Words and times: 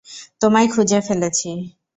তোমায় 0.41 0.67
খুঁজে 0.67 0.99
ফেলেছি। 1.01 1.49